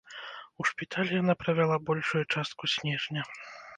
У 0.61 0.65
шпіталі 0.69 1.11
яна 1.21 1.35
правяла 1.43 1.77
большую 1.91 2.23
частку 2.33 2.63
снежня. 2.77 3.21